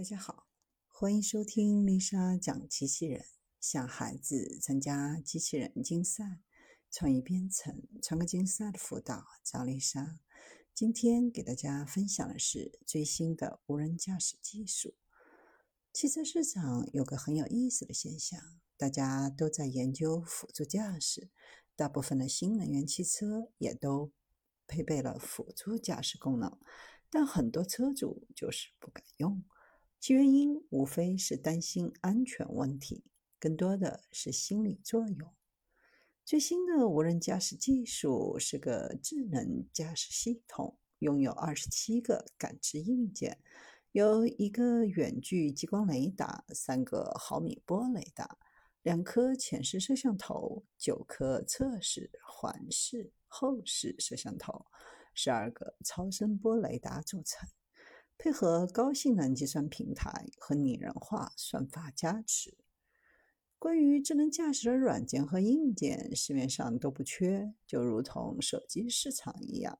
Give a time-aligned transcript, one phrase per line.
[0.00, 0.46] 大家好，
[0.86, 3.22] 欢迎收听丽莎讲机器人，
[3.60, 6.40] 向孩子参加机器人竞赛、
[6.90, 10.18] 创意编程、创客竞赛的辅导，找丽莎。
[10.74, 14.94] 今天给大家分享的是最新的无人驾驶技术。
[15.92, 18.40] 汽车市场有个很有意思的现象，
[18.78, 21.28] 大家都在研究辅助驾驶，
[21.76, 24.10] 大部分的新能源汽车也都
[24.66, 26.58] 配备了辅助驾驶功能，
[27.10, 29.44] 但很多车主就是不敢用。
[30.00, 33.04] 其原因无非是担心安全问题，
[33.38, 35.30] 更多的是心理作用。
[36.24, 43.42] 最新的无人驾驶技术是个智能驾驶系统，拥有二十七个感知硬件，
[43.92, 48.38] 有一个远距激光雷达，三个毫米波雷达，
[48.82, 54.64] 两颗前视摄像头，九颗侧视、环视、后视摄像头，
[55.12, 57.46] 十二个超声波雷达组成。
[58.22, 62.58] 配合高性能计算平台和拟人化算法加持，
[63.58, 67.54] 关于智能驾驶的软件和硬件，市面上都不缺。
[67.66, 69.78] 就如同手机市场一样，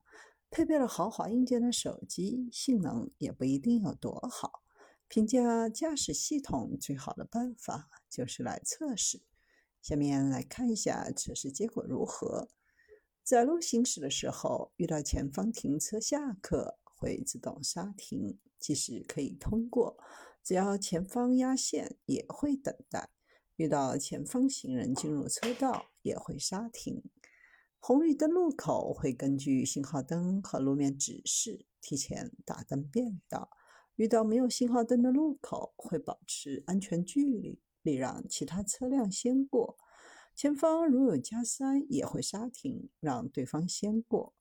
[0.49, 4.63] 配备了豪华硬件的手机，性能也不一定有多好。
[5.07, 9.21] 评价驾驶系统最好的办法就是来测试。
[9.83, 12.49] 下面来看一下测试结果如何。
[13.23, 16.79] 在路行驶的时候，遇到前方停车下客。
[17.01, 19.97] 会自动刹停，即使可以通过，
[20.45, 23.09] 只要前方压线也会等待。
[23.57, 27.03] 遇到前方行人进入车道也会刹停。
[27.79, 33.51] 红绿灯路口会根据信号灯和路面指示提前打灯变道。
[33.97, 39.79] 遇到没有信号灯的路口会保持安全距离，礼让其他车辆先过。
[40.35, 44.35] 前方如有加塞也会刹停，让对方先过。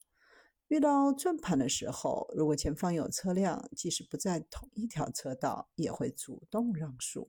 [0.70, 7.28] 遇到转盘的时候，如果前方有车辆，即使不在同一条车道，也会主动让速。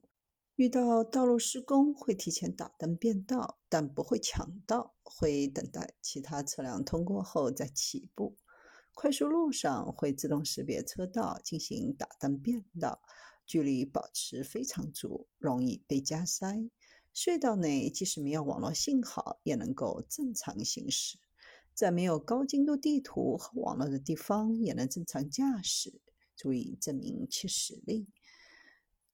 [0.54, 8.36] 遇到道路施工，会提前打灯变道，但不会抢道，会等待其他车辆通过后再起步。
[8.94, 13.02] 快速路上会自动识别车道进行打灯变道，
[13.44, 16.70] 距离保持非常足，容易被加塞。
[17.12, 21.18] 隧道内即使没有网络信号，也能够正常行驶。
[21.74, 26.00] 在没有高精度地图和网络的地方也能正常驾驶，
[26.36, 28.08] 足以证明其实力。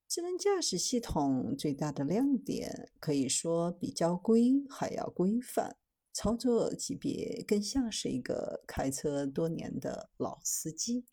[0.07, 5.77] 智能驾驶系统最大的亮点，可以说比交规还要规范，
[6.11, 11.05] 操作级别更像是一个开车多年的老司机。